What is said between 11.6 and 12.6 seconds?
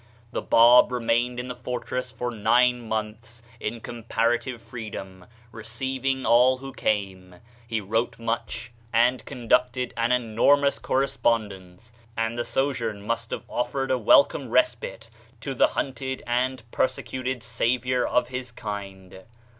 PATHWAY ence, and the